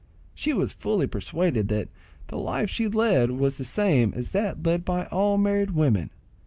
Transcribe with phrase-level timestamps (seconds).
[0.33, 1.87] She was fully persuaded that
[2.25, 6.09] the life she led was the same as that led by all married women.